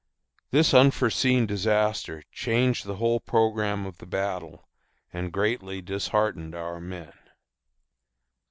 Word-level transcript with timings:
This 0.49 0.73
unforeseen 0.73 1.45
disaster 1.45 2.23
changed 2.31 2.87
the 2.87 2.95
whole 2.95 3.19
programme 3.19 3.85
of 3.85 3.99
the 3.99 4.07
battle 4.07 4.67
and 5.13 5.31
greatly 5.31 5.79
disheartened 5.79 6.55
our 6.55 6.79
men. 6.81 7.13